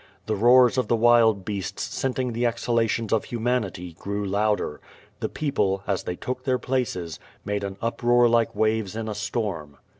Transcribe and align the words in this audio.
The 0.25 0.35
roars 0.35 0.79
of 0.79 0.87
the 0.87 0.95
wild 0.95 1.45
beasts 1.45 1.83
scenting 1.83 2.33
the 2.33 2.43
exhalations 2.43 3.13
of 3.13 3.25
humanity, 3.25 3.93
grew 3.93 4.25
louder. 4.25 4.81
The 5.19 5.29
peo 5.29 5.51
ple, 5.51 5.83
as 5.85 6.05
they 6.05 6.15
took 6.15 6.43
their 6.43 6.57
places, 6.57 7.19
made 7.45 7.63
an 7.63 7.77
uproar 7.83 8.27
like 8.27 8.55
waves 8.55 8.95
in 8.95 9.07
a 9.07 9.13
storm. 9.13 9.77